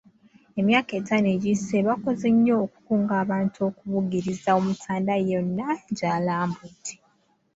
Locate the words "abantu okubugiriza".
3.23-4.49